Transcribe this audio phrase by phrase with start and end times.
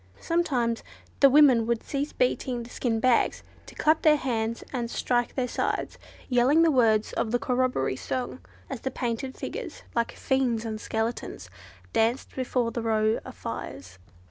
[0.19, 0.83] Sometimes
[1.19, 5.47] the women would cease beating the skin bags, to clap their hands and strike their
[5.47, 10.81] sides, yelling the words of the corroboree song as the painted figures, like fiends and
[10.81, 11.51] skeletons,
[11.93, 13.99] danced before the row of fires.